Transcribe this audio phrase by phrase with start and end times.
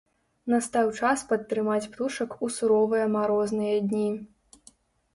[0.53, 4.11] Настаў час падтрымаць птушак у суровыя марозныя дні.